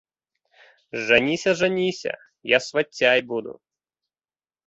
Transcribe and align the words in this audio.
Жаніся, 1.09 1.51
жаніся, 1.59 2.11
я 2.51 2.57
сваццяй 2.69 3.19
буду. 3.35 3.53